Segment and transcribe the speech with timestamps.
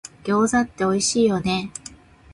[0.23, 1.71] 餃子っておいしいよね